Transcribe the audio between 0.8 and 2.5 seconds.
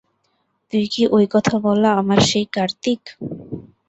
কি ওই কথা বলা আমার সেই